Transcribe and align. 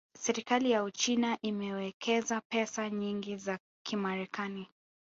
Serikali 0.19 0.71
ya 0.71 0.83
Uchina 0.83 1.37
imewekeza 1.41 2.41
pesa 2.41 2.89
nyingi 2.89 3.37
za 3.37 3.59
Kimarekani 3.83 4.67